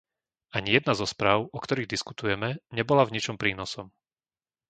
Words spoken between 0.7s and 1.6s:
jedna zo správ, o